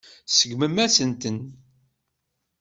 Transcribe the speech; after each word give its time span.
Tseggmem-asen-ten. 0.27 1.37